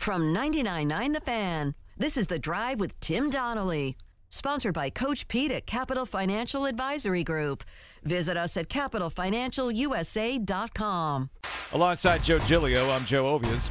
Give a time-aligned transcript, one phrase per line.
[0.00, 3.98] From 99.9 The Fan, this is The Drive with Tim Donnelly.
[4.30, 7.64] Sponsored by Coach Pete at Capital Financial Advisory Group.
[8.02, 11.30] Visit us at capitalfinancialusa.com.
[11.74, 13.68] Alongside Joe Giglio, I'm Joe Ovies.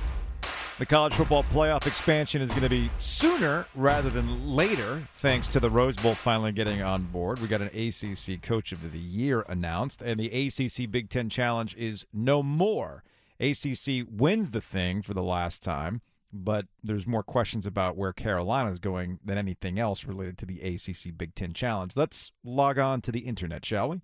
[0.78, 5.60] The college football playoff expansion is going to be sooner rather than later, thanks to
[5.60, 7.42] the Rose Bowl finally getting on board.
[7.42, 11.76] We got an ACC Coach of the Year announced, and the ACC Big Ten Challenge
[11.76, 13.04] is no more.
[13.40, 16.02] ACC wins the thing for the last time,
[16.32, 20.62] but there's more questions about where Carolina is going than anything else related to the
[20.62, 21.96] ACC Big Ten Challenge.
[21.96, 24.02] Let's log on to the internet, shall we?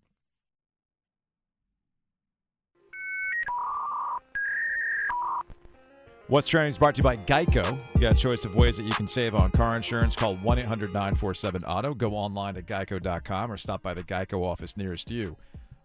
[6.27, 7.79] What's Trending is brought to you by Geico.
[7.93, 10.15] You got a choice of ways that you can save on car insurance.
[10.15, 11.93] Call 1 800 947 Auto.
[11.93, 15.37] Go online to geico.com or stop by the Geico office nearest you.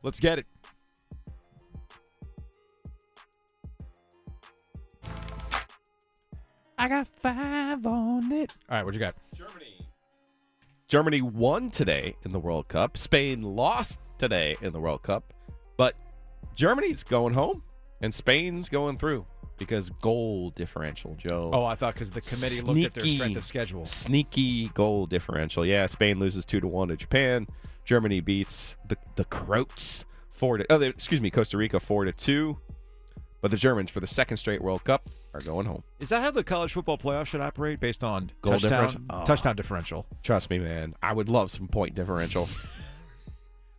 [0.03, 0.47] Let's get it.
[6.80, 8.51] I got five on it.
[8.70, 9.15] All right, what you got?
[9.34, 9.87] Germany.
[10.89, 12.97] Germany won today in the World Cup.
[12.97, 15.34] Spain lost today in the World Cup.
[15.77, 15.95] But
[16.55, 17.64] Germany's going home
[18.01, 19.27] and Spain's going through
[19.58, 21.51] because goal differential, Joe.
[21.53, 23.84] Oh, I thought because the committee looked at their strength of schedule.
[23.84, 25.67] Sneaky goal differential.
[25.67, 27.47] Yeah, Spain loses 2 to 1 to Japan.
[27.84, 32.12] Germany beats the the Croats 4 to Oh, they, excuse me, Costa Rica 4 to
[32.12, 32.58] 2.
[33.42, 35.83] But the Germans for the second straight World Cup are going home.
[36.00, 39.00] Is that how the college football playoff should operate based on Goal touchdown, differential?
[39.11, 39.25] Oh.
[39.25, 40.06] touchdown differential?
[40.23, 40.95] Trust me, man.
[41.03, 42.48] I would love some point differential.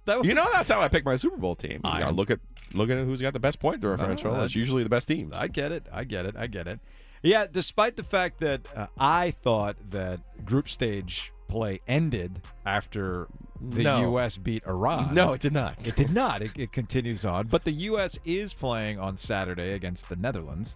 [0.06, 1.82] That would- You know that's how I pick my Super Bowl team.
[1.84, 2.40] You I- look at
[2.74, 4.32] looking at who's got the best point differential.
[4.34, 5.34] That's usually the best teams.
[5.34, 5.86] I get it.
[5.94, 6.36] I get it.
[6.38, 6.80] I get it.
[7.22, 13.28] Yeah, despite the fact that uh, I thought that group stage play ended after
[13.62, 14.02] the No.
[14.14, 14.38] U.S.
[14.38, 15.14] beat Iran.
[15.14, 15.76] no, it did not.
[15.86, 16.42] it did not.
[16.42, 17.46] It, it continues on.
[17.48, 18.18] But the U.S.
[18.26, 20.76] is playing on Saturday against the Netherlands.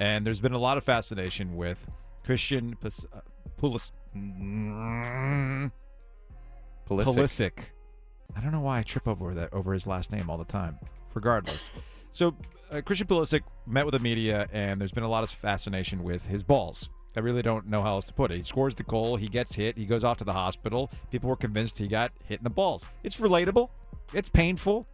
[0.00, 1.86] And there's been a lot of fascination with
[2.24, 3.20] Christian Pus- uh,
[3.60, 3.92] Pulis-
[6.88, 7.04] Pulisic.
[7.14, 7.52] Pulisic.
[8.34, 10.78] I don't know why I trip over that over his last name all the time.
[11.14, 11.70] Regardless,
[12.10, 12.34] so
[12.70, 16.26] uh, Christian Pulisic met with the media, and there's been a lot of fascination with
[16.26, 16.88] his balls.
[17.16, 18.36] I really don't know how else to put it.
[18.36, 20.90] He scores the goal, he gets hit, he goes off to the hospital.
[21.10, 22.86] People were convinced he got hit in the balls.
[23.02, 23.68] It's relatable.
[24.14, 24.86] It's painful.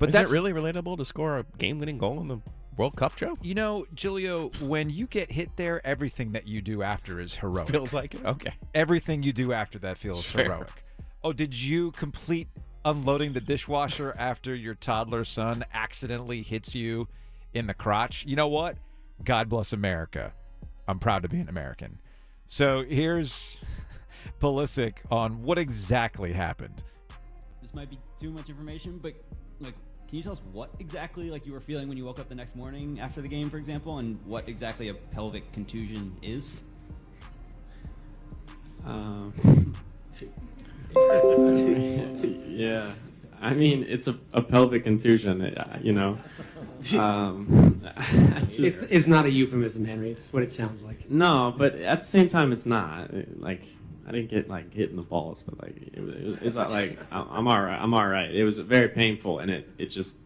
[0.00, 2.38] But Is that's it really relatable to score a game-winning goal in the
[2.76, 3.34] World Cup, Joe?
[3.42, 7.68] You know, Gilio, when you get hit there, everything that you do after is heroic.
[7.68, 8.24] Feels like it.
[8.24, 8.52] Okay.
[8.74, 10.44] everything you do after that feels Fair.
[10.44, 10.68] heroic.
[11.24, 12.48] Oh, did you complete
[12.84, 17.08] unloading the dishwasher after your toddler son accidentally hits you
[17.54, 18.24] in the crotch?
[18.26, 18.76] You know what?
[19.24, 20.34] God bless America.
[20.86, 21.98] I'm proud to be an American.
[22.46, 23.56] So here's
[24.40, 26.84] Pulisic on what exactly happened.
[27.62, 29.14] this might be too much information, but
[29.60, 29.74] like,
[30.08, 32.34] can you tell us what exactly like you were feeling when you woke up the
[32.34, 36.62] next morning after the game, for example, and what exactly a pelvic contusion is?
[38.84, 39.74] Um,
[42.46, 42.92] yeah,
[43.40, 46.18] I mean it's a, a pelvic contusion, uh, you know.
[46.98, 47.82] Um,
[48.46, 50.12] just- It's, it's not a euphemism, Henry.
[50.12, 51.10] It's what it sounds like.
[51.10, 53.64] no, but at the same time, it's not like
[54.06, 56.56] I didn't get like hit in the balls, but like it, was- it, was- it's
[56.56, 57.78] not like I- I'm all right.
[57.80, 58.32] I'm all right.
[58.34, 60.18] It was very painful, and it it just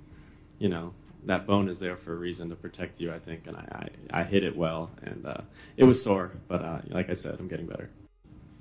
[0.58, 0.92] you know
[1.26, 4.20] that bone is there for a reason to protect you, I think, and I I,
[4.20, 5.38] I hit it well, and uh,
[5.76, 7.90] it was sore, but uh, like I said, I'm getting better.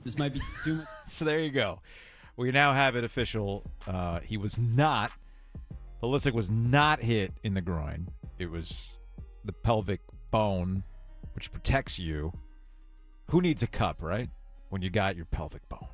[0.04, 0.86] This might be too much.
[1.08, 1.82] So there you go.
[2.38, 3.64] We now have it official.
[3.88, 5.12] Uh, he was not.
[6.02, 8.08] Pulisic was not hit in the groin.
[8.38, 8.90] It was
[9.44, 10.00] the pelvic
[10.32, 10.84] bone,
[11.34, 12.32] which protects you.
[13.32, 14.30] Who needs a cup, right?
[14.70, 15.88] When you got your pelvic bone.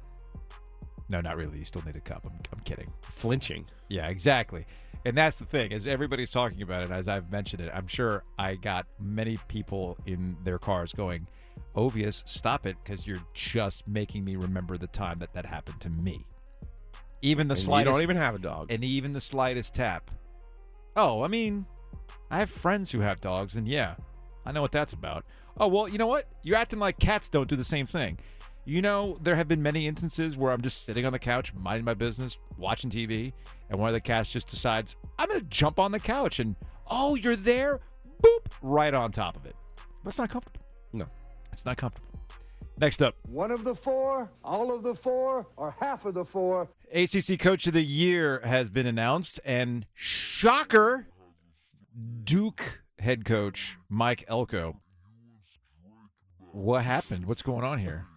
[1.07, 1.59] No, not really.
[1.59, 2.25] You still need a cup.
[2.25, 2.91] I'm, I'm kidding.
[3.01, 3.65] Flinching.
[3.89, 4.65] Yeah, exactly.
[5.05, 8.23] And that's the thing, as everybody's talking about it, as I've mentioned it, I'm sure
[8.39, 11.27] I got many people in their cars going,
[11.75, 15.89] Ovies, stop it, because you're just making me remember the time that that happened to
[15.91, 16.25] me.
[17.21, 18.71] Even the And you don't even have a dog.
[18.71, 20.09] and even the slightest tap.
[20.95, 21.65] Oh, I mean,
[22.31, 23.95] I have friends who have dogs, and yeah,
[24.43, 25.23] I know what that's about.
[25.57, 26.25] Oh, well, you know what?
[26.41, 28.17] You're acting like cats don't do the same thing.
[28.67, 31.85] You know, there have been many instances where I'm just sitting on the couch, minding
[31.85, 33.31] my business, watching TV,
[33.69, 36.55] and one of the cats just decides, I'm going to jump on the couch, and
[36.89, 37.81] oh, you're there?
[38.23, 39.55] Boop, right on top of it.
[40.03, 40.61] That's not comfortable.
[40.93, 41.05] No.
[41.51, 42.09] It's not comfortable.
[42.77, 46.67] Next up, One of the four, all of the four, or half of the four.
[46.91, 51.07] ACC Coach of the Year has been announced, and shocker,
[52.23, 54.81] Duke head coach Mike Elko.
[56.51, 57.27] What happened?
[57.27, 58.07] What's going on here?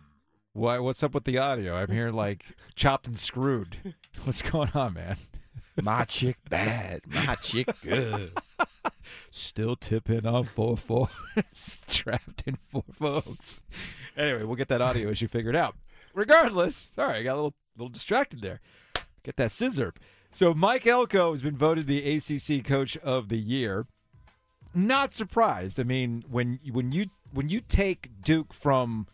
[0.58, 0.80] Why?
[0.80, 1.76] What's up with the audio?
[1.76, 3.76] I'm here like chopped and screwed.
[4.24, 5.16] What's going on, man?
[5.80, 7.02] My chick bad.
[7.06, 8.32] My chick good.
[9.30, 11.10] Still tipping on four four.
[11.88, 13.60] Trapped in four folks.
[14.16, 15.76] Anyway, we'll get that audio issue figured out.
[16.12, 18.60] Regardless, sorry, I got a little little distracted there.
[19.22, 19.94] Get that scissor.
[20.32, 23.86] So Mike Elko has been voted the ACC Coach of the Year.
[24.74, 25.78] Not surprised.
[25.78, 29.06] I mean, when when you when you take Duke from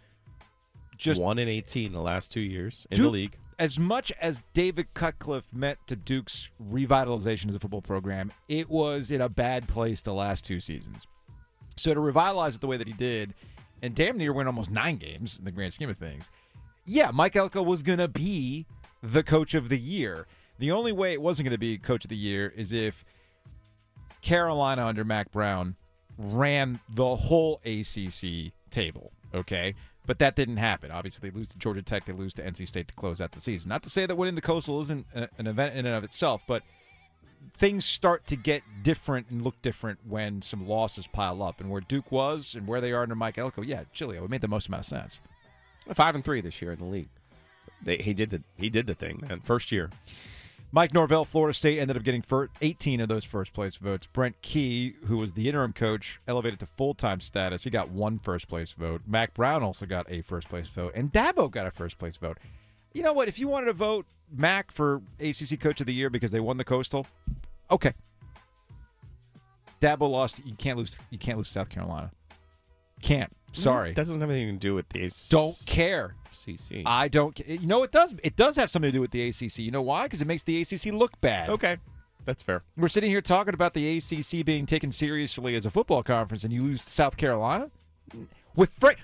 [1.04, 3.38] just one in eighteen the last two years in Duke- the league.
[3.58, 9.10] as much as David Cutcliffe meant to Duke's revitalization as a football program, it was
[9.10, 11.06] in a bad place the last two seasons.
[11.76, 13.34] So to revitalize it the way that he did,
[13.82, 16.30] and damn near win almost nine games in the grand scheme of things,
[16.86, 18.66] yeah, Mike Elko was going to be
[19.02, 20.26] the coach of the year.
[20.58, 23.04] The only way it wasn't going to be coach of the year is if
[24.22, 25.76] Carolina under Mack Brown
[26.16, 29.74] ran the whole ACC table, okay?
[30.06, 30.90] But that didn't happen.
[30.90, 33.40] Obviously, they lose to Georgia Tech, they lose to NC State to close out the
[33.40, 33.70] season.
[33.70, 36.44] Not to say that winning the Coastal isn't uh, an event in and of itself,
[36.46, 36.62] but
[37.50, 41.60] things start to get different and look different when some losses pile up.
[41.60, 44.42] And where Duke was and where they are under Mike Elko, yeah, Giglio, it made
[44.42, 45.20] the most amount of sense.
[45.92, 47.08] Five and three this year in the league.
[47.82, 49.40] They, he did the he did the thing, man.
[49.40, 49.90] First year.
[50.74, 52.24] Mike Norvell, Florida State, ended up getting
[52.60, 54.08] 18 of those first place votes.
[54.08, 57.62] Brent Key, who was the interim coach, elevated to full time status.
[57.62, 59.02] He got one first place vote.
[59.06, 60.90] Mack Brown also got a first place vote.
[60.96, 62.38] And Dabo got a first place vote.
[62.92, 63.28] You know what?
[63.28, 64.04] If you wanted to vote
[64.36, 67.06] Mack for ACC Coach of the Year because they won the Coastal,
[67.70, 67.92] okay.
[69.80, 70.44] Dabo lost.
[70.44, 70.98] You can't lose.
[71.10, 72.10] You can't lose South Carolina.
[73.00, 73.32] Can't.
[73.54, 73.62] Mm-hmm.
[73.62, 73.88] Sorry.
[73.92, 76.14] That doesn't have anything to do with the Don't care.
[76.32, 76.82] CC.
[76.84, 77.34] I don't.
[77.36, 78.14] ca- You know it does.
[78.24, 79.58] It does have something to do with the ACC.
[79.58, 80.04] You know why?
[80.04, 81.48] Because it makes the ACC look bad.
[81.50, 81.76] okay,
[82.24, 82.62] that's fair.
[82.76, 86.52] We're sitting here talking about the ACC being taken seriously as a football conference, and
[86.52, 87.70] you lose to South Carolina
[88.56, 88.98] with Frank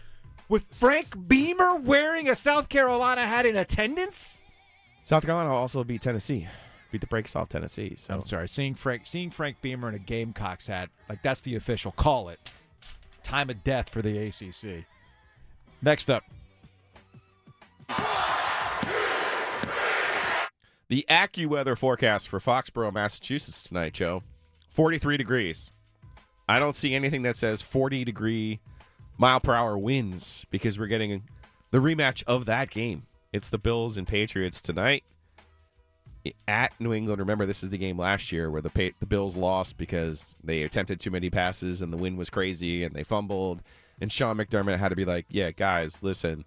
[0.48, 4.42] with Frank Beamer wearing a South Carolina hat in attendance.
[5.04, 6.48] South Carolina also beat Tennessee,
[6.90, 7.94] beat the brakes off Tennessee.
[7.94, 11.54] So I'm sorry, seeing Frank seeing Frank Beamer in a Gamecocks hat, like that's the
[11.54, 12.40] official call it.
[13.30, 14.84] Time of death for the ACC.
[15.82, 16.24] Next up,
[20.88, 24.24] The AccuWeather forecast for Foxborough, Massachusetts tonight, Joe.
[24.70, 25.70] 43 degrees.
[26.48, 28.58] I don't see anything that says 40 degree
[29.16, 31.22] mile per hour winds because we're getting
[31.70, 33.06] the rematch of that game.
[33.32, 35.04] It's the Bills and Patriots tonight
[36.46, 37.20] at New England.
[37.20, 40.62] Remember, this is the game last year where the pa- the Bills lost because they
[40.62, 43.62] attempted too many passes and the wind was crazy and they fumbled.
[44.00, 46.44] And Sean McDermott had to be like, "Yeah, guys, listen,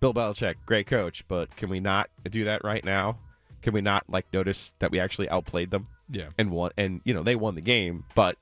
[0.00, 3.18] Bill Belichick, great coach, but can we not do that right now?
[3.62, 6.72] Can we not like notice that we actually outplayed them yeah, and won?
[6.76, 8.36] And you know they won the game, but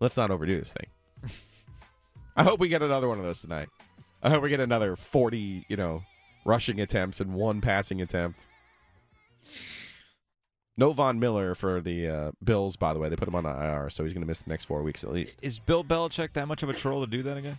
[0.00, 0.86] let's not overdo this thing.
[2.36, 3.68] I hope we get another one of those tonight.
[4.22, 6.02] I hope we get another forty, you know,
[6.44, 8.46] rushing attempts and one passing attempt.
[10.76, 13.08] No Von Miller for the uh, Bills, by the way.
[13.08, 15.12] They put him on IR, so he's going to miss the next four weeks at
[15.12, 15.38] least.
[15.42, 17.58] is Bill Belichick that much of a troll to do that again?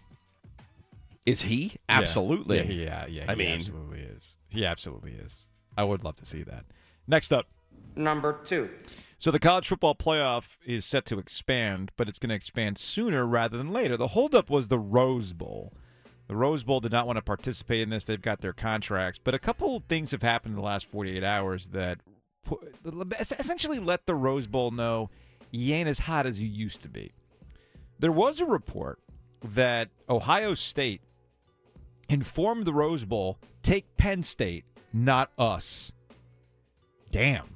[1.25, 1.75] Is he?
[1.87, 2.57] Absolutely.
[2.57, 3.25] Yeah, yeah, yeah.
[3.27, 4.35] I he mean- absolutely is.
[4.49, 5.45] He absolutely is.
[5.77, 6.65] I would love to see that.
[7.07, 7.47] Next up.
[7.95, 8.69] Number two.
[9.17, 13.25] So the college football playoff is set to expand, but it's going to expand sooner
[13.25, 13.95] rather than later.
[13.95, 15.73] The holdup was the Rose Bowl.
[16.27, 18.03] The Rose Bowl did not want to participate in this.
[18.05, 21.23] They've got their contracts, but a couple of things have happened in the last 48
[21.23, 22.11] hours that pu-
[23.19, 25.09] essentially let the Rose Bowl know
[25.51, 27.11] you ain't as hot as you used to be.
[27.99, 28.99] There was a report
[29.43, 31.01] that Ohio State
[32.09, 35.91] informed the Rose Bowl, take Penn State, not us.
[37.11, 37.55] Damn.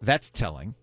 [0.00, 0.74] That's telling.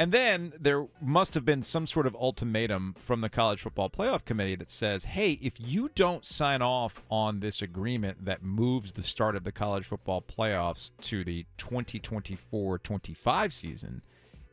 [0.00, 4.24] And then there must have been some sort of ultimatum from the College Football Playoff
[4.24, 9.02] Committee that says, hey, if you don't sign off on this agreement that moves the
[9.02, 14.00] start of the college football playoffs to the 2024 25 season,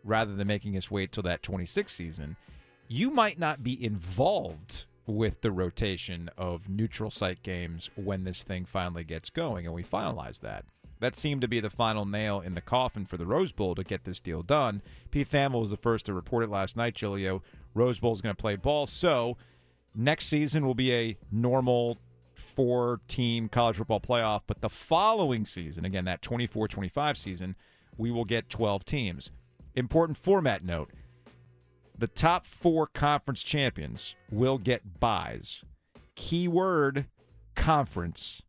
[0.03, 2.35] rather than making us wait till that 26 season,
[2.89, 8.65] you might not be involved with the rotation of neutral site games when this thing
[8.65, 10.65] finally gets going and we finalize that.
[10.99, 13.83] That seemed to be the final nail in the coffin for the Rose Bowl to
[13.83, 14.81] get this deal done.
[15.11, 17.43] Pete Thamel was the first to report it last night, Giglio.
[17.73, 18.87] Rose Bowl is going to play ball.
[18.87, 19.37] So
[19.93, 21.99] next season will be a normal
[22.33, 27.55] four team college football playoff, but the following season, again, that 24 25 season,
[27.97, 29.31] we will get 12 teams.
[29.75, 30.91] Important format note
[31.97, 35.63] the top four conference champions will get buys.
[36.15, 37.07] Keyword
[37.55, 38.43] conference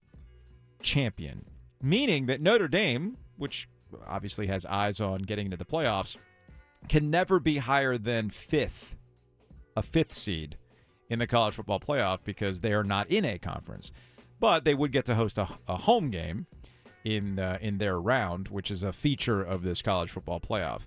[0.83, 1.47] champion,
[1.83, 3.69] meaning that Notre Dame, which
[4.07, 6.17] obviously has eyes on getting into the playoffs,
[6.89, 8.97] can never be higher than fifth,
[9.77, 10.57] a fifth seed
[11.09, 13.93] in the college football playoff because they are not in a conference.
[14.41, 16.47] But they would get to host a, a home game
[17.05, 20.83] in uh, in their round, which is a feature of this college football playoff.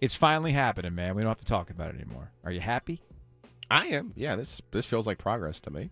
[0.00, 1.14] It's finally happening, man.
[1.14, 2.30] We don't have to talk about it anymore.
[2.44, 3.00] Are you happy?
[3.70, 4.12] I am.
[4.14, 5.90] Yeah, this this feels like progress to me.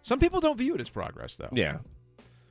[0.00, 1.50] Some people don't view it as progress, though.
[1.52, 1.78] Yeah.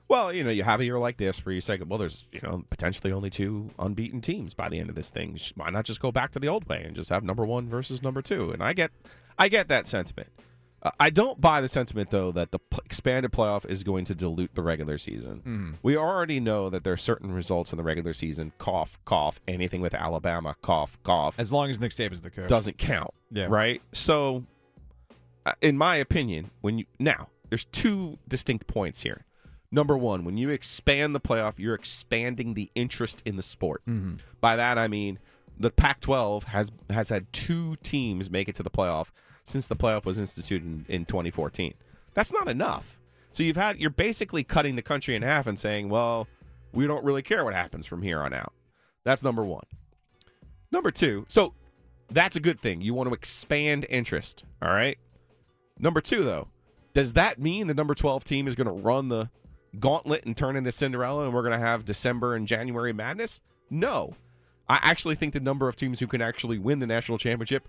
[0.09, 2.41] Well, you know, you have a year like this where you say, well, there's, you
[2.41, 5.37] know, potentially only two unbeaten teams by the end of this thing.
[5.55, 8.03] Why not just go back to the old way and just have number one versus
[8.03, 8.51] number two?
[8.51, 8.91] And I get,
[9.39, 10.29] I get that sentiment.
[10.83, 14.13] Uh, I don't buy the sentiment though that the p- expanded playoff is going to
[14.13, 15.77] dilute the regular season.
[15.81, 18.51] We already know that there are certain results in the regular season.
[18.57, 19.39] Cough, cough.
[19.47, 22.49] Anything with Alabama, cough, cough As long as Nick Saban's the coach.
[22.49, 23.11] doesn't count.
[23.31, 23.47] Yeah.
[23.49, 23.81] Right.
[23.93, 24.43] So,
[25.45, 29.23] uh, in my opinion, when you now there's two distinct points here.
[29.73, 33.81] Number one, when you expand the playoff, you're expanding the interest in the sport.
[33.89, 34.17] Mm-hmm.
[34.39, 35.17] By that I mean
[35.57, 39.09] the Pac-12 has has had two teams make it to the playoff
[39.43, 41.73] since the playoff was instituted in, in 2014.
[42.13, 42.99] That's not enough.
[43.31, 46.27] So you've had you're basically cutting the country in half and saying, well,
[46.71, 48.53] we don't really care what happens from here on out.
[49.03, 49.65] That's number one.
[50.71, 51.55] Number two, so
[52.11, 52.81] that's a good thing.
[52.81, 54.45] You want to expand interest.
[54.61, 54.99] All right.
[55.79, 56.49] Number two, though,
[56.93, 59.31] does that mean the number 12 team is going to run the
[59.79, 63.41] gauntlet and turn into Cinderella and we're going to have December and January madness?
[63.69, 64.15] No.
[64.69, 67.67] I actually think the number of teams who can actually win the national championship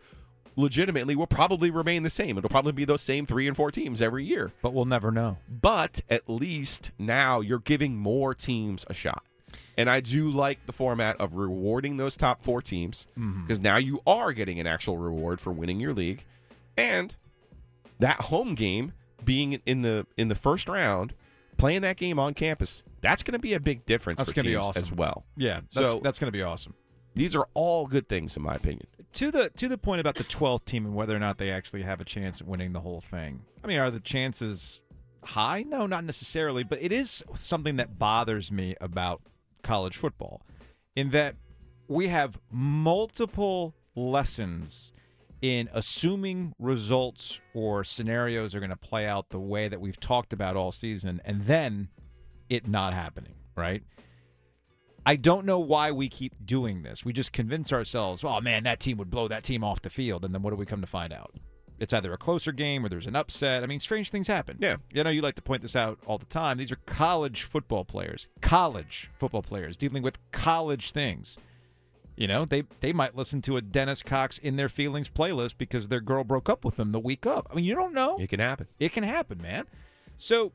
[0.56, 2.38] legitimately will probably remain the same.
[2.38, 4.52] It'll probably be those same three and four teams every year.
[4.62, 5.38] But we'll never know.
[5.48, 9.24] But at least now you're giving more teams a shot.
[9.76, 13.42] And I do like the format of rewarding those top four teams mm-hmm.
[13.42, 16.24] because now you are getting an actual reward for winning your league.
[16.76, 17.14] And
[17.98, 18.92] that home game
[19.24, 21.14] being in the in the first round,
[21.64, 24.56] playing that game on campus, that's going to be a big difference That's for teams
[24.56, 24.82] awesome.
[24.82, 25.24] as well.
[25.34, 25.60] Yeah.
[25.72, 26.74] That's, So- that's going to be awesome.
[27.14, 28.86] These are all good things in my opinion.
[29.12, 31.82] To the to the point about the 12th team and whether or not they actually
[31.82, 33.40] have a chance at winning the whole thing.
[33.62, 34.80] I mean, are the chances
[35.22, 35.62] high?
[35.62, 39.22] No, not necessarily, but it is something that bothers me about
[39.62, 40.42] college football
[40.96, 41.36] in that
[41.88, 44.92] we have multiple lessons
[45.44, 50.32] in assuming results or scenarios are going to play out the way that we've talked
[50.32, 51.86] about all season and then
[52.48, 53.82] it not happening, right?
[55.04, 57.04] I don't know why we keep doing this.
[57.04, 60.24] We just convince ourselves, oh man, that team would blow that team off the field.
[60.24, 61.34] And then what do we come to find out?
[61.78, 63.62] It's either a closer game or there's an upset.
[63.62, 64.56] I mean, strange things happen.
[64.62, 64.76] Yeah.
[64.94, 66.56] You know, you like to point this out all the time.
[66.56, 71.36] These are college football players, college football players dealing with college things.
[72.16, 75.88] You know, they they might listen to a Dennis Cox in their feelings playlist because
[75.88, 77.48] their girl broke up with them the week up.
[77.50, 78.18] I mean, you don't know.
[78.18, 78.68] It can happen.
[78.78, 79.66] It can happen, man.
[80.16, 80.52] So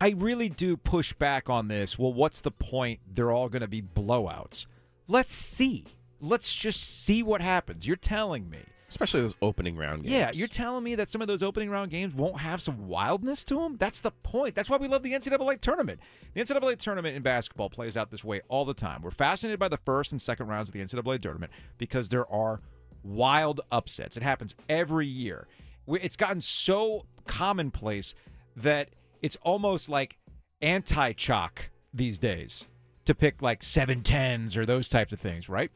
[0.00, 1.98] I really do push back on this.
[1.98, 3.00] Well, what's the point?
[3.06, 4.66] They're all going to be blowouts.
[5.06, 5.84] Let's see.
[6.20, 7.86] Let's just see what happens.
[7.86, 8.58] You're telling me.
[8.88, 10.14] Especially those opening round games.
[10.14, 13.44] Yeah, you're telling me that some of those opening round games won't have some wildness
[13.44, 13.76] to them?
[13.76, 14.54] That's the point.
[14.54, 16.00] That's why we love the NCAA tournament.
[16.32, 19.02] The NCAA tournament in basketball plays out this way all the time.
[19.02, 22.62] We're fascinated by the first and second rounds of the NCAA tournament because there are
[23.02, 24.16] wild upsets.
[24.16, 25.46] It happens every year.
[25.86, 28.14] It's gotten so commonplace
[28.56, 28.88] that
[29.22, 30.18] it's almost like
[30.62, 32.66] anti chalk these days
[33.04, 35.70] to pick like seven tens or those types of things, right?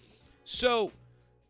[0.44, 0.92] So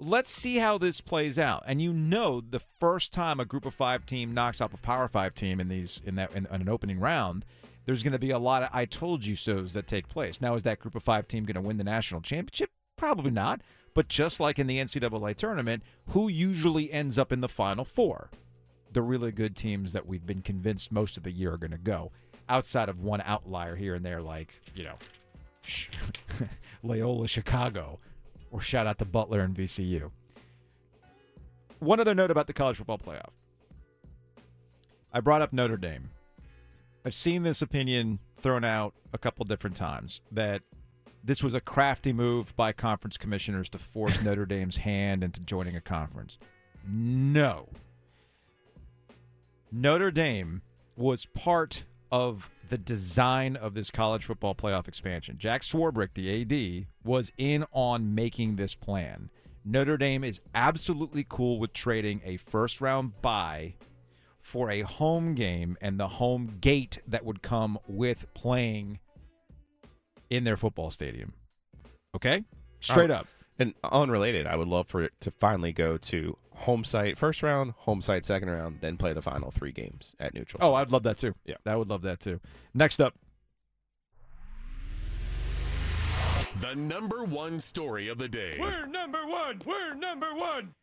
[0.02, 1.62] let's see how this plays out.
[1.66, 5.08] And you know, the first time a group of five team knocks off a power
[5.08, 7.44] five team in these in that in, in an opening round,
[7.84, 10.40] there's going to be a lot of I told you so's that take place.
[10.40, 12.70] Now, is that group of five team going to win the national championship?
[12.96, 13.60] Probably not.
[13.94, 18.30] But just like in the NCAA tournament, who usually ends up in the final four?
[18.92, 21.78] The really good teams that we've been convinced most of the year are going to
[21.78, 22.12] go,
[22.48, 24.96] outside of one outlier here and there, like you know,
[26.82, 28.00] Loyola Chicago,
[28.52, 30.10] or shout out to Butler and VCU.
[31.80, 33.30] One other note about the college football playoff.
[35.12, 36.10] I brought up Notre Dame.
[37.04, 40.62] I've seen this opinion thrown out a couple different times that
[41.24, 45.74] this was a crafty move by conference commissioners to force Notre Dame's hand into joining
[45.74, 46.38] a conference.
[46.86, 47.68] No.
[49.72, 50.62] Notre Dame
[50.96, 55.36] was part of the design of this college football playoff expansion.
[55.38, 59.30] Jack Swarbrick, the AD, was in on making this plan.
[59.64, 63.74] Notre Dame is absolutely cool with trading a first round bye
[64.40, 68.98] for a home game and the home gate that would come with playing
[70.30, 71.32] in their football stadium.
[72.16, 72.44] Okay?
[72.80, 73.28] Straight up.
[73.58, 77.72] And unrelated, I would love for it to finally go to home site first round,
[77.78, 80.62] home site second round, then play the final three games at neutral.
[80.62, 80.80] Oh, sites.
[80.80, 81.34] I'd love that too.
[81.44, 81.56] Yeah.
[81.66, 82.40] I would love that too.
[82.74, 83.14] Next up,
[86.60, 88.56] The number one story of the day.
[88.60, 89.62] We're number one.
[89.64, 90.74] We're number one.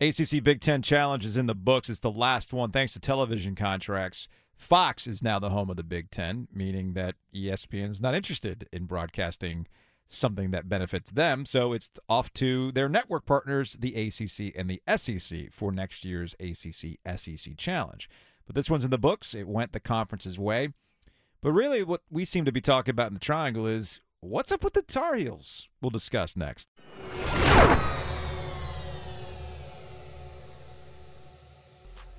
[0.00, 1.88] ACC Big Ten Challenge is in the books.
[1.88, 4.28] It's the last one thanks to television contracts.
[4.56, 8.68] Fox is now the home of the Big Ten, meaning that ESPN is not interested
[8.72, 9.66] in broadcasting
[10.06, 11.46] something that benefits them.
[11.46, 16.34] So it's off to their network partners, the ACC and the SEC, for next year's
[16.40, 18.08] ACC SEC Challenge.
[18.46, 19.34] But this one's in the books.
[19.34, 20.68] It went the conference's way.
[21.40, 24.64] But really, what we seem to be talking about in the triangle is what's up
[24.64, 25.68] with the Tar Heels?
[25.80, 26.68] We'll discuss next.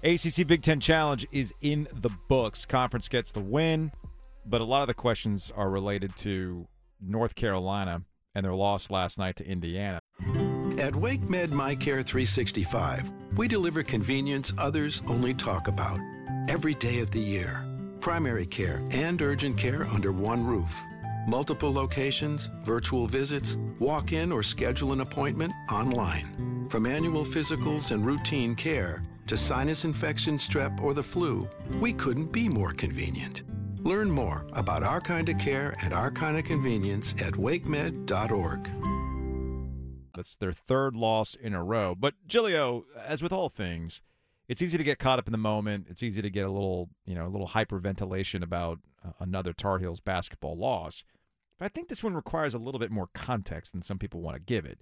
[0.03, 2.65] ACC Big Ten Challenge is in the books.
[2.65, 3.91] Conference gets the win,
[4.45, 6.67] but a lot of the questions are related to
[7.01, 8.01] North Carolina
[8.33, 9.99] and their loss last night to Indiana.
[10.77, 15.99] At WakeMed MyCare 365, we deliver convenience others only talk about.
[16.47, 17.65] Every day of the year,
[18.01, 20.77] primary care and urgent care under one roof.
[21.27, 26.67] Multiple locations, virtual visits, walk in or schedule an appointment online.
[26.69, 31.47] From annual physicals and routine care to sinus infection, strep, or the flu,
[31.79, 33.41] we couldn't be more convenient.
[33.85, 38.71] Learn more about our kind of care and our kind of convenience at wakemed.org.
[40.15, 41.93] That's their third loss in a row.
[41.93, 44.01] But Giglio, as with all things,
[44.47, 45.85] it's easy to get caught up in the moment.
[45.87, 49.77] It's easy to get a little, you know, a little hyperventilation about uh, another Tar
[49.77, 51.03] Heels basketball loss.
[51.59, 54.35] But I think this one requires a little bit more context than some people want
[54.35, 54.81] to give it.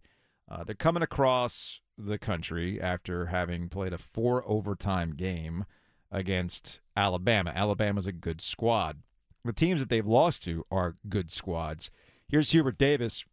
[0.50, 5.66] Uh, they're coming across the country after having played a four overtime game
[6.14, 7.52] against Alabama.
[7.54, 9.00] Alabama's a good squad.
[9.44, 11.92] The teams that they've lost to are good squads.
[12.30, 13.26] Here's Hubert Davis.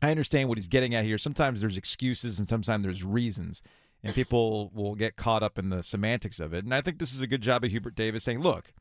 [0.00, 1.18] I understand what he's getting at here.
[1.18, 3.62] Sometimes there's excuses and sometimes there's reasons,
[4.02, 6.64] and people will get caught up in the semantics of it.
[6.64, 8.72] And I think this is a good job of Hubert Davis saying, look,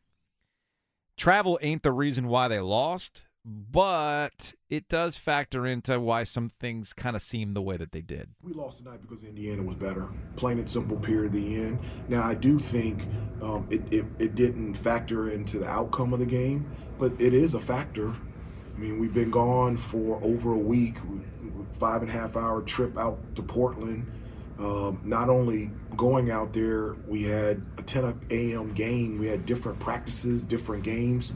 [1.17, 6.93] travel ain't the reason why they lost but it does factor into why some things
[6.93, 8.29] kind of seem the way that they did.
[8.41, 10.97] We lost tonight because Indiana was better, plain and simple.
[10.97, 11.33] Period.
[11.33, 11.79] The end.
[12.07, 13.05] Now I do think
[13.41, 17.53] um, it, it it didn't factor into the outcome of the game, but it is
[17.53, 18.09] a factor.
[18.09, 20.97] I mean, we've been gone for over a week,
[21.73, 24.11] five and a half hour trip out to Portland.
[24.57, 28.71] Um, not only going out there, we had a 10 a.m.
[28.73, 29.17] game.
[29.17, 31.33] We had different practices, different games.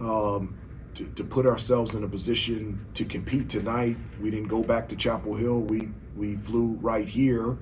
[0.00, 0.58] Um,
[0.98, 3.96] to, to put ourselves in a position to compete tonight.
[4.20, 5.60] We didn't go back to Chapel Hill.
[5.60, 7.56] We we flew right here,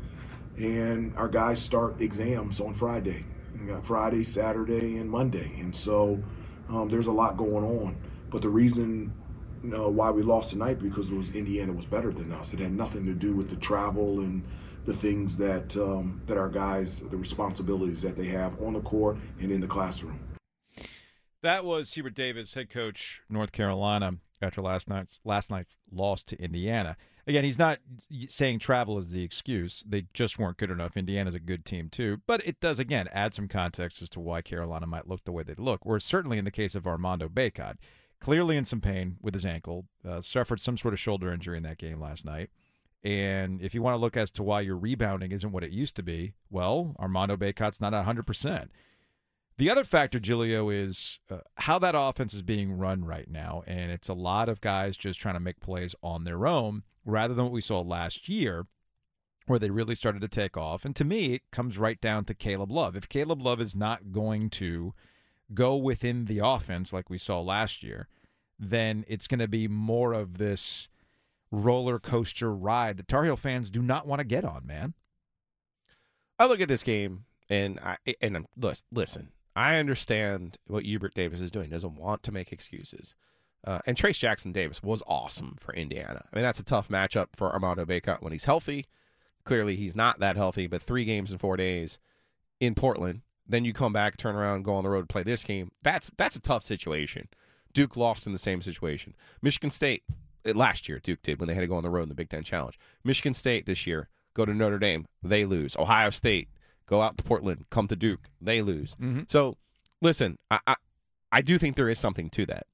[0.57, 3.27] and our guys start exams on Friday.
[3.61, 6.23] We got Friday, Saturday, and Monday, and so
[6.71, 7.97] um, there's a lot going on.
[8.31, 9.13] But the reason
[9.63, 12.55] you know, why we lost tonight because it was Indiana was better than us.
[12.55, 14.43] It had nothing to do with the travel and
[14.87, 19.19] the things that um, that our guys, the responsibilities that they have on the court
[19.41, 20.21] and in the classroom.
[21.43, 26.43] That was Hubert Davis, head coach North Carolina, after last night's last night's loss to
[26.43, 26.97] Indiana.
[27.27, 27.79] Again, he's not
[28.29, 29.83] saying travel is the excuse.
[29.87, 30.97] They just weren't good enough.
[30.97, 34.43] Indiana's a good team too, but it does again add some context as to why
[34.43, 35.85] Carolina might look the way they look.
[35.85, 37.77] Or certainly in the case of Armando Bacot,
[38.21, 41.65] clearly in some pain with his ankle, uh, suffered some sort of shoulder injury in
[41.65, 42.51] that game last night.
[43.03, 45.97] And if you want to look as to why your rebounding isn't what it used
[45.97, 48.69] to be, well, Armando Bacot's not 100%.
[49.59, 53.63] The other factor, Giglio, is uh, how that offense is being run right now.
[53.67, 57.33] And it's a lot of guys just trying to make plays on their own rather
[57.33, 58.67] than what we saw last year,
[59.47, 60.85] where they really started to take off.
[60.85, 62.97] And to me, it comes right down to Caleb Love.
[62.97, 64.93] If Caleb Love is not going to
[65.55, 68.09] go within the offense like we saw last year,
[68.59, 70.89] then it's going to be more of this
[71.51, 74.95] roller coaster ride that Tar Heel fans do not want to get on, man.
[76.39, 78.47] I look at this game and I and I'm
[78.91, 79.31] listen.
[79.57, 81.71] I understand what Hubert Davis is doing.
[81.71, 83.15] Doesn't want to make excuses.
[83.67, 86.25] Uh, and Trayce Jackson Davis was awesome for Indiana.
[86.31, 88.87] I mean, that's a tough matchup for Armando Bacot when he's healthy.
[89.45, 91.99] Clearly, he's not that healthy, but three games in four days
[92.61, 93.23] in Portland.
[93.49, 95.71] Then you come back, turn around, go on the road play this game.
[95.83, 97.29] That's that's a tough situation.
[97.73, 99.15] Duke lost in the same situation.
[99.41, 100.03] Michigan State
[100.45, 102.15] eh, last year, Duke did when they had to go on the road in the
[102.15, 102.79] Big Ten Challenge.
[103.05, 105.77] Michigan State this year go to Notre Dame, they lose.
[105.77, 106.49] Ohio State
[106.87, 108.95] go out to Portland, come to Duke, they lose.
[108.95, 109.23] Mm-hmm.
[109.29, 109.57] So
[110.01, 110.77] listen, I, I
[111.33, 112.67] I do think there is something to that.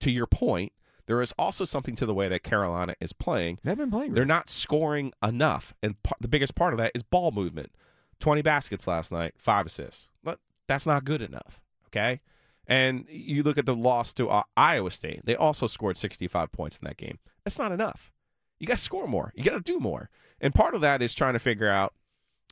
[0.00, 0.72] To your point,
[1.06, 3.58] there is also something to the way that Carolina is playing.
[3.64, 4.14] They've been playing.
[4.14, 7.72] They're not scoring enough, and the biggest part of that is ball movement.
[8.20, 10.10] Twenty baskets last night, five assists.
[10.24, 11.60] But that's not good enough.
[11.86, 12.20] Okay.
[12.66, 16.76] And you look at the loss to uh, Iowa State; they also scored 65 points
[16.76, 17.18] in that game.
[17.44, 18.12] That's not enough.
[18.60, 19.32] You got to score more.
[19.34, 20.10] You got to do more.
[20.40, 21.94] And part of that is trying to figure out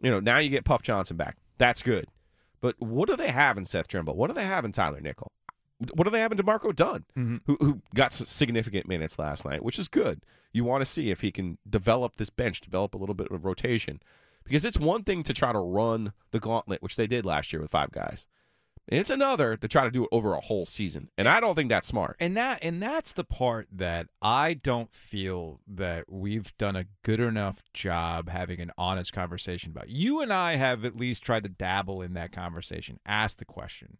[0.02, 1.36] you know, now you get Puff Johnson back.
[1.58, 2.06] That's good.
[2.60, 4.16] But what do they have in Seth Trimble?
[4.16, 5.32] What do they have in Tyler Nickel?
[5.94, 7.36] What do they have in D'Marco Dunn, mm-hmm.
[7.44, 10.22] who, who got significant minutes last night, which is good.
[10.52, 13.44] You want to see if he can develop this bench, develop a little bit of
[13.44, 14.00] rotation.
[14.42, 17.60] Because it's one thing to try to run the gauntlet, which they did last year
[17.60, 18.26] with five guys.
[18.88, 21.70] It's another to try to do it over a whole season, and I don't think
[21.70, 22.16] that's smart.
[22.20, 27.18] And that and that's the part that I don't feel that we've done a good
[27.18, 29.88] enough job having an honest conversation about.
[29.88, 33.98] You and I have at least tried to dabble in that conversation, ask the question.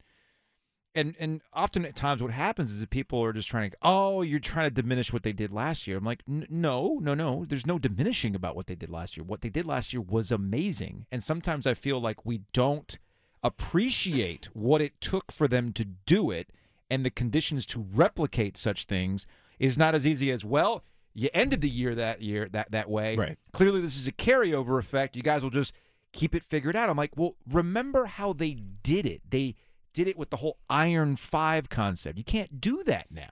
[0.95, 4.23] And and often at times what happens is that people are just trying to oh
[4.23, 5.99] you're trying to diminish what they did last year.
[5.99, 9.25] I'm like no no no there's no diminishing about what they did last year.
[9.25, 11.07] What they did last year was amazing.
[11.11, 12.99] And sometimes I feel like we don't
[13.47, 16.51] appreciate what it took for them to do it
[16.91, 19.27] and the conditions to replicate such things
[19.59, 23.17] is not as easy as well you ended the year that year that that way
[23.17, 23.39] Right.
[23.53, 25.73] clearly this is a carryover effect you guys will just
[26.13, 29.55] keep it figured out i'm like well remember how they did it they
[29.93, 33.31] did it with the whole iron 5 concept you can't do that now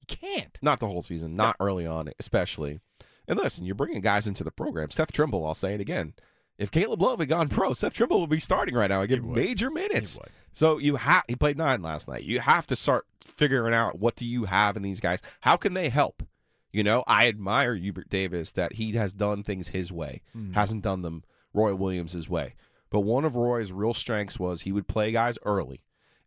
[0.00, 2.80] you can't Not the whole season, not early on, especially.
[3.26, 4.90] And listen, you're bringing guys into the program.
[4.90, 6.14] Seth Trimble, I'll say it again.
[6.58, 9.22] If Caleb Love had gone pro, Seth Trimble would be starting right now and get
[9.24, 10.18] major minutes.
[10.52, 12.24] So you have he played nine last night.
[12.24, 15.22] You have to start figuring out what do you have in these guys.
[15.42, 16.24] How can they help?
[16.72, 20.54] You know, I admire Hubert Davis that he has done things his way, Mm.
[20.54, 21.22] hasn't done them
[21.54, 22.54] Roy Williams' way.
[22.90, 25.82] But one of Roy's real strengths was he would play guys early.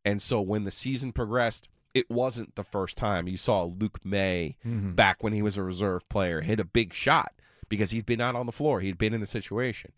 [0.06, 4.56] And so when the season progressed, it wasn't the first time you saw Luke Maye
[4.65, 4.96] Mhm.
[4.96, 7.34] back when he was a reserve player hit a big shot
[7.67, 8.80] because he'd been out on the floor.
[8.80, 9.91] He'd been in the situation.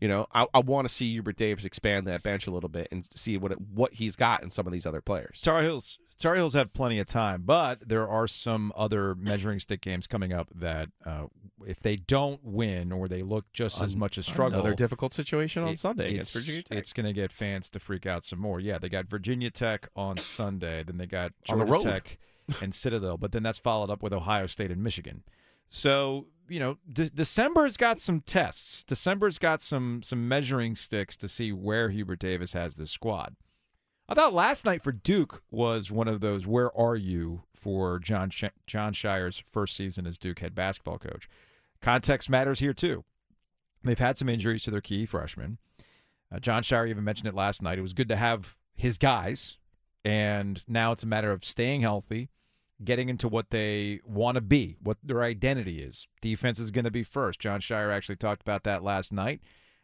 [0.00, 2.88] You know, I, I want to see Hubert Davis expand that bench a little bit
[2.92, 5.40] and see what it, what he's got in some of these other players.
[5.40, 9.80] Tar Heels Tar Heels have plenty of time, but there are some other measuring stick
[9.80, 11.26] games coming up that uh,
[11.66, 15.62] if they don't win or they look just as much a struggle, Another difficult situation
[15.62, 16.68] on it- Sunday against it's.
[16.70, 18.58] It's going to get fans to freak out some more.
[18.60, 21.82] Yeah, they got Virginia Tech on Sunday, then they got On the Georgia.
[21.84, 22.18] Tech
[22.62, 25.22] and Citadel, but then that's followed up with Ohio State and Michigan.
[25.68, 28.84] So you know, De- December's got some tests.
[28.84, 33.36] December's got some some measuring sticks to see where Hubert Davis has this squad.
[34.08, 38.30] I thought last night for Duke was one of those "Where are you?" for John
[38.30, 41.28] Sh- Jon Scheyer's first season as Duke head basketball coach.
[41.80, 43.04] Context matters here too.
[43.82, 45.58] They've had some injuries to their key freshmen.
[46.32, 47.78] Uh, Jon Scheyer even mentioned it last night.
[47.78, 49.58] It was good to have his guys,
[50.04, 52.28] and now it's a matter of staying healthy,
[52.82, 56.06] getting into what they want to be, what their identity is.
[56.20, 57.40] Defense is going to be first.
[57.40, 59.40] Jon Scheyer actually talked about that last night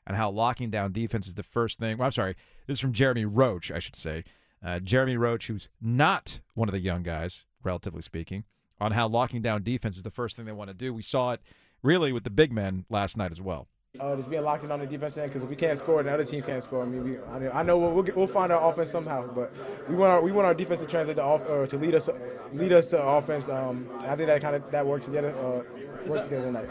[0.07, 1.99] and how locking down defense is the first thing.
[1.99, 4.25] Well, I'm sorry, this is from Jeremy Roach, I should say.
[4.65, 8.45] Uh, Jeremy Roach, who's not one of the young guys, relatively speaking,
[8.81, 10.93] on how locking down defense is the first thing they want to do.
[10.95, 11.41] We saw it
[11.83, 13.69] really with the big men last night as well.
[14.01, 16.13] Uh, just being locked in on the defense end because if we can't score, the
[16.13, 16.83] other team can't score.
[16.83, 19.33] I mean, we, I, know- I know we'll, we'll, get, we'll find our offense somehow,
[19.33, 19.53] but
[19.89, 22.09] we want our we want our defense to translate to off, or to lead us
[22.53, 23.49] lead us to offense.
[23.49, 26.69] Um, I think that kind of that worked together uh, worked together tonight.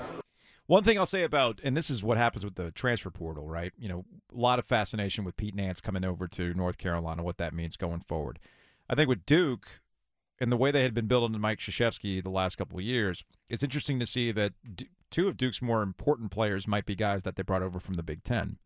[0.68, 3.72] One thing I'll say about, and this is what happens with the transfer portal, right?
[3.78, 7.38] You know, a lot of fascination with Pete Nance coming over to North Carolina, what
[7.38, 8.38] that means going forward.
[8.90, 9.80] I think with Duke
[10.42, 13.64] and the way they had been building Mike Krzyzewski the last couple of years, it's
[13.64, 14.54] interesting to see that
[15.14, 18.04] two of Duke's more important players might be guys that they brought over from the
[18.04, 18.58] Big Ten.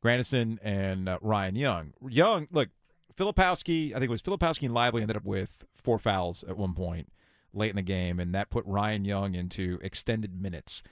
[0.00, 1.92] Grandison and uh, Ryan Young.
[2.08, 2.70] Young, look,
[3.14, 6.72] Filipowski, I think it was Filipowski and Lively ended up with four fouls at one
[6.74, 7.12] point
[7.52, 10.82] late in the game, and that put Ryan Young into extended minutes.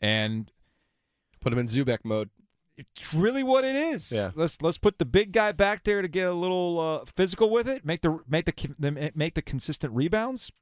[0.00, 0.50] And
[1.40, 2.30] put him in Zoubek mode.
[2.78, 4.12] It's really what it is.
[4.12, 4.30] Yeah.
[4.34, 7.66] Let's let's put the big guy back there to get a little uh, physical with
[7.68, 7.84] it.
[7.84, 10.52] Make the make the the- make the consistent rebounds.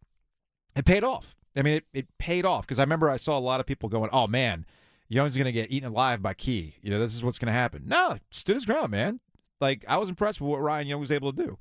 [0.77, 1.35] It paid off.
[1.57, 3.89] I mean, it, it paid off because I remember I saw a lot of people
[3.89, 4.67] going, "Oh man,
[5.09, 6.77] Young's going to get eaten alive by Key.
[6.83, 9.21] You know, this is what's going to happen." No, stood his ground, man.
[9.61, 11.59] Like I was impressed with what Ryan Young was able to do.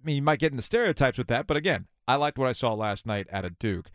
[0.00, 2.52] I mean, you might get into stereotypes with that, but again, I liked what I
[2.52, 3.90] saw last night at a Duke.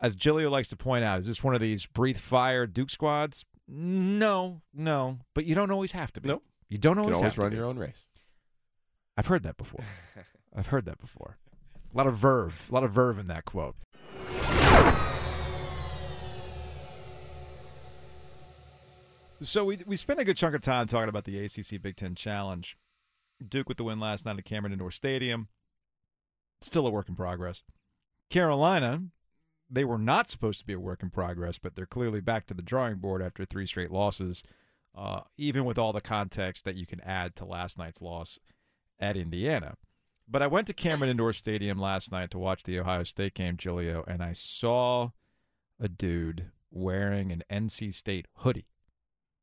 [0.00, 3.44] As Giglio likes to point out, is this one of these breathe fire Duke squads?
[3.68, 6.28] No, no, but you don't always have to be.
[6.28, 6.42] Nope.
[6.68, 8.08] You don't You always, can always have to run your own race.
[9.16, 9.84] I've heard that before.
[10.56, 11.38] I've heard that before.
[11.92, 13.76] A lot of verve, a lot of verve in that quote.
[19.42, 22.14] So we we spent a good chunk of time talking about the ACC Big Ten
[22.14, 22.76] Challenge.
[23.46, 25.48] Duke with the win last night at Cameron Indoor Stadium.
[26.60, 27.62] Still a work in progress.
[28.30, 29.02] Carolina,
[29.68, 32.54] they were not supposed to be a work in progress, but they're clearly back to
[32.54, 34.44] the drawing board after three straight losses.
[34.94, 38.38] Uh, even with all the context that you can add to last night's loss
[39.00, 39.74] at Indiana.
[40.28, 43.56] But I went to Cameron Indoor Stadium last night to watch the Ohio State game,
[43.56, 45.10] Giglio, and I saw
[45.80, 48.68] a dude wearing an NC State hoodie.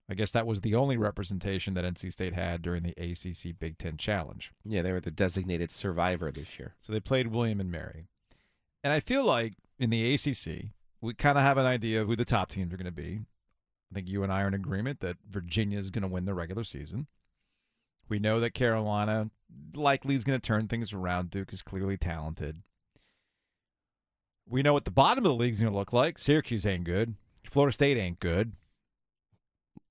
[0.09, 3.77] I guess that was the only representation that NC State had during the ACC Big
[3.77, 4.51] Ten Challenge.
[4.65, 6.75] Yeah, they were the designated survivor this year.
[6.81, 8.07] So they played William and Mary.
[8.83, 12.15] And I feel like in the ACC, we kind of have an idea of who
[12.15, 13.21] the top teams are going to be.
[13.91, 16.33] I think you and I are in agreement that Virginia is going to win the
[16.33, 17.07] regular season.
[18.07, 19.29] We know that Carolina
[19.73, 21.29] likely is going to turn things around.
[21.29, 22.61] Duke is clearly talented.
[24.47, 26.17] We know what the bottom of the league is going to look like.
[26.17, 27.15] Syracuse ain't good.
[27.45, 28.53] Florida State ain't good.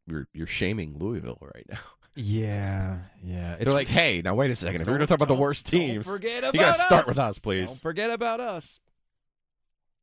[0.06, 1.78] You're you're shaming Louisville right now.
[2.20, 3.54] Yeah, yeah.
[3.60, 4.80] They're like, hey, now wait a second.
[4.80, 7.06] If we're going to talk about the worst teams, forget about you got to start
[7.06, 7.68] with us, please.
[7.68, 8.80] Don't forget about us.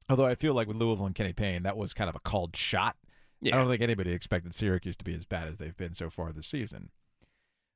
[0.09, 2.55] Although I feel like with Louisville and Kenny Payne, that was kind of a called
[2.55, 2.95] shot.
[3.41, 3.55] Yeah.
[3.55, 6.31] I don't think anybody expected Syracuse to be as bad as they've been so far
[6.31, 6.89] this season.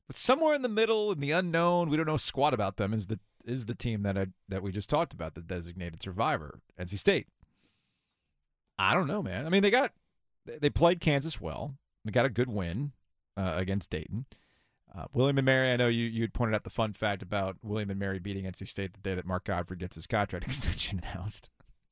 [0.09, 2.95] But somewhere in the middle, in the unknown, we don't know squat about them.
[2.95, 6.61] Is the is the team that I that we just talked about, the designated survivor,
[6.79, 7.27] NC State.
[8.79, 9.45] I don't know, man.
[9.45, 9.93] I mean, they got
[10.47, 11.77] they- played Kansas well.
[12.03, 12.93] They got a good win
[13.37, 14.25] uh, against Dayton.
[14.97, 17.57] Uh, William and Mary, I know you you had pointed out the fun fact about
[17.61, 21.03] William and Mary beating NC State the day that Mark Gottfried gets his contract extension
[21.03, 21.51] announced.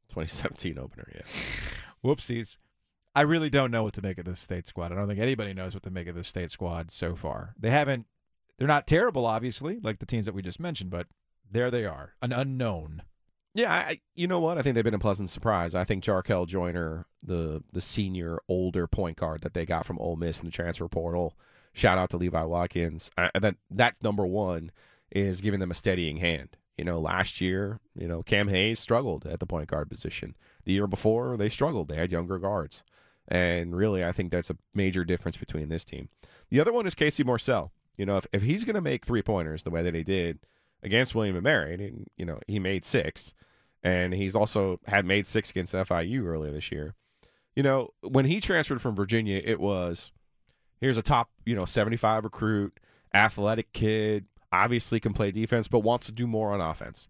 [0.10, 1.22] 2017 opener, yeah.
[2.04, 2.58] Whoopsies.
[3.18, 4.92] I really don't know what to make of this state squad.
[4.92, 7.56] I don't think anybody knows what to make of this state squad so far.
[7.58, 8.06] They haven't.
[8.60, 11.08] They're not terrible, obviously, like the teams that we just mentioned, but
[11.52, 13.02] there they are, an unknown.
[13.56, 14.60] Yeah, I, you know what?
[14.60, 15.74] I think they've been a pleasant surprise.
[15.74, 20.16] I think Jarkel Joiner, the the senior older point guard that they got from Ole
[20.16, 21.36] Miss in the transfer portal,
[21.74, 23.10] shout out to Levi Watkins.
[23.18, 24.72] I, that that's number one
[25.12, 26.56] is giving them a steadying hand.
[26.78, 30.36] You know, last year, you know, Cam Hayes struggled at the point guard position.
[30.66, 31.88] The year before, they struggled.
[31.88, 32.84] They had younger guards.
[33.28, 36.10] And really, I think that's a major difference between this team.
[36.50, 37.72] The other one is Casey Morsell.
[37.98, 40.40] You know, if, if he's going to make three pointers the way that he did
[40.84, 43.34] against William and Mary, and, you know, he made six,
[43.84, 46.96] and he's also had made six against FIU earlier this year.
[47.56, 50.12] You know, when he transferred from Virginia, it was
[50.80, 52.80] here's a top, you know, 75 recruit,
[53.14, 57.08] athletic kid, obviously can play defense, but wants to do more on offense.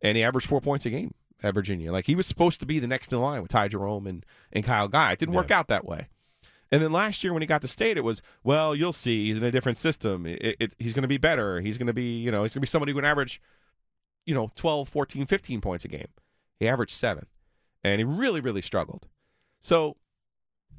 [0.00, 1.92] And he averaged four points a game at Virginia.
[1.92, 4.64] Like he was supposed to be the next in line with Ty Jerome and, and
[4.64, 5.12] Kyle Guy.
[5.12, 6.08] It didn't work out that way.
[6.72, 9.26] And then last year when he got to state, it was, well, you'll see.
[9.26, 10.24] He's in a different system.
[10.24, 11.60] It, it, he's going to be better.
[11.60, 13.40] He's going to be, you know, he's going to be someone who can average,
[14.24, 16.06] you know, 12, 14, 15 points a game.
[16.60, 17.26] He averaged seven.
[17.82, 19.08] And he really, really struggled.
[19.60, 19.96] So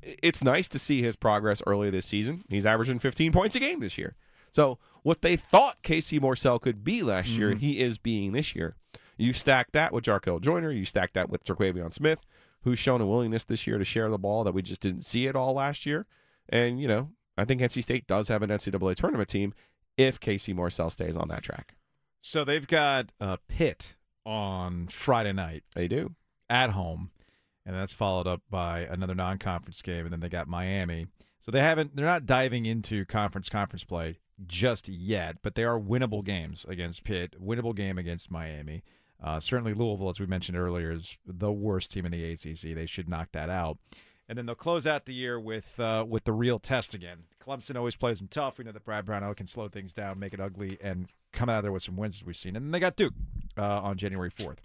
[0.02, 2.44] it's nice to see his progress early this season.
[2.50, 4.16] He's averaging 15 points a game this year.
[4.52, 7.60] So what they thought Casey Morsell could be last year, Mhm.
[7.60, 8.76] he is being this year.
[9.18, 12.26] You stack that with Jarkel Joiner, you stack that with Terquavion Smith,
[12.64, 15.28] who's shown a willingness this year to share the ball that we just didn't see
[15.28, 16.06] it all last year.
[16.50, 19.54] And, you know, I think NC State does have an NCAA tournament team
[19.98, 21.76] if Casey Morsell stays on that track.
[22.22, 23.96] So they've got uh, Pitt
[24.26, 25.64] on Friday night.
[25.76, 26.16] They do.
[26.50, 27.12] At home.
[27.66, 30.06] And that's followed up by another non conference game.
[30.06, 31.08] And then they got Miami.
[31.40, 35.80] So they haven't, they're not diving into conference conference play just yet, but they are
[35.80, 38.84] winnable games against Pitt, winnable game against Miami.
[39.24, 42.76] Uh, certainly, Louisville, as we mentioned earlier, is the worst team in the ACC.
[42.76, 43.78] They should knock that out.
[44.28, 47.24] And then they'll close out the year with uh, with the real test again.
[47.40, 48.58] Clemson always plays them tough.
[48.58, 51.58] We know that Brad Brown can slow things down, make it ugly, and come out
[51.58, 52.56] of there with some wins as we've seen.
[52.56, 53.14] And then they got Duke
[53.58, 54.62] uh, on January fourth.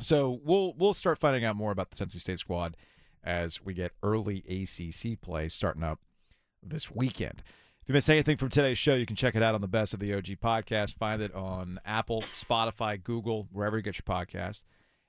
[0.00, 2.76] So we'll we'll start finding out more about the Tennessee State squad
[3.22, 6.00] as we get early ACC play starting up
[6.62, 7.42] this weekend.
[7.84, 9.92] If you missed anything from today's show, you can check it out on the Best
[9.92, 10.96] of the OG podcast.
[10.96, 14.64] Find it on Apple, Spotify, Google, wherever you get your podcast.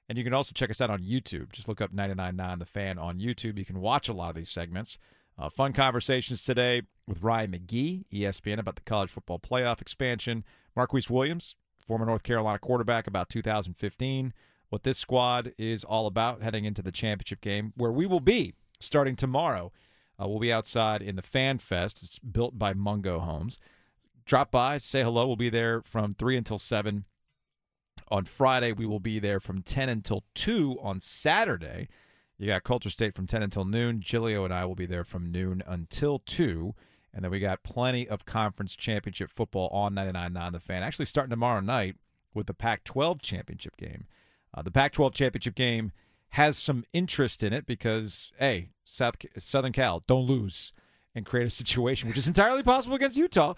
[0.09, 1.53] And you can also check us out on YouTube.
[1.53, 3.57] Just look up 99.9 The Fan on YouTube.
[3.57, 4.97] You can watch a lot of these segments.
[5.39, 10.43] Uh, fun conversations today with Ryan McGee, ESPN, about the college football playoff expansion.
[10.75, 11.55] Marquise Williams,
[11.87, 14.33] former North Carolina quarterback, about 2015.
[14.67, 18.53] What this squad is all about heading into the championship game, where we will be
[18.81, 19.71] starting tomorrow.
[20.21, 22.01] Uh, we'll be outside in the Fan Fest.
[22.01, 23.59] It's built by Mungo Homes.
[24.25, 25.27] Drop by, say hello.
[25.27, 27.05] We'll be there from 3 until 7
[28.09, 28.71] on Friday.
[28.71, 31.89] We will be there from 10 until 2 on Saturday.
[32.37, 34.01] You got Culture State from 10 until noon.
[34.01, 36.73] Giglio and I will be there from noon until 2.
[37.13, 40.83] And then we got plenty of conference championship football on 99.9 The Fan.
[40.83, 41.95] Actually, starting tomorrow night
[42.33, 44.07] with the Pac 12 championship game.
[44.53, 45.91] Uh, the Pac 12 championship game
[46.35, 50.73] has some interest in it because, hey, South Southern Cal, don't lose
[51.15, 53.53] and create a situation, which is entirely possible against Utah.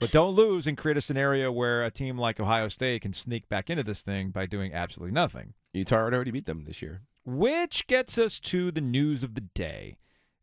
[0.00, 3.48] But don't lose and create a scenario where a team like Ohio State can sneak
[3.48, 5.54] back into this thing by doing absolutely nothing.
[5.72, 7.02] Utah already beat them this year.
[7.24, 9.96] Which gets us to the news of the day.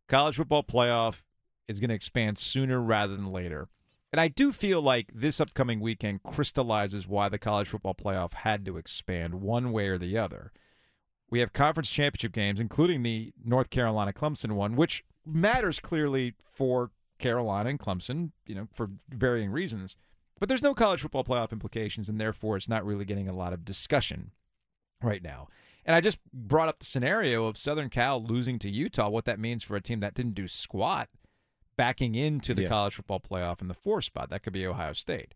[0.07, 1.23] College football playoff
[1.67, 3.67] is going to expand sooner rather than later.
[4.13, 8.65] And I do feel like this upcoming weekend crystallizes why the college football playoff had
[8.67, 10.53] to expand one way or the other.
[11.33, 16.91] We have conference championship games, including the North Carolina Clemson one, which matters clearly for
[17.17, 19.97] Carolina and Clemson, you know, for varying reasons.
[20.39, 23.51] But there's no college football playoff implications, and therefore it's not really getting a lot
[23.51, 24.29] of discussion
[25.01, 25.47] right now.
[25.83, 29.39] And I just brought up the scenario of Southern Cal losing to Utah, what that
[29.39, 31.09] means for a team that didn't do squat
[31.75, 32.69] backing into the Yeah.
[32.69, 34.29] college football playoff in the four spot.
[34.29, 35.33] That could be Ohio State.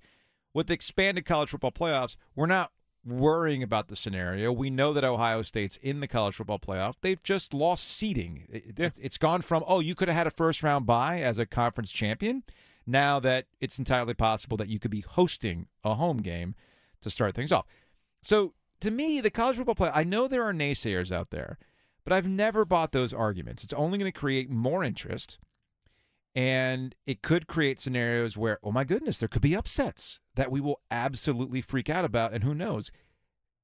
[0.53, 2.71] With the expanded college football playoffs, we're not
[3.08, 4.52] worrying about the scenario.
[4.52, 6.96] We know that Ohio State's in the college football playoff.
[7.02, 8.46] They've just lost seeding.
[8.50, 11.39] It- It's, it's gone from, oh, you could have had a first round bye as
[11.39, 12.43] a conference champion,
[12.86, 16.56] now that it's entirely possible that you could be hosting a home game
[17.02, 17.65] to start things off.
[18.22, 21.58] So to me, the college football play, I know there are naysayers out there,
[22.04, 23.63] but I've never bought those arguments.
[23.63, 25.39] It's only going to create more interest.
[26.38, 30.62] And it could create scenarios where, oh my goodness, there could be upsets that we
[30.62, 32.32] will absolutely freak out about.
[32.32, 32.91] And who knows,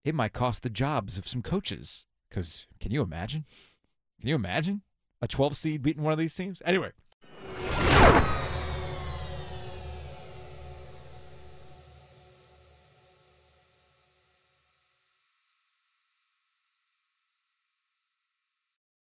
[0.03, 2.07] it might cost the jobs of some coaches.
[2.27, 3.45] Because can you imagine?
[4.19, 4.81] Can you imagine
[5.21, 6.63] a 12 seed beating one of these teams?
[6.65, 6.93] Anyway,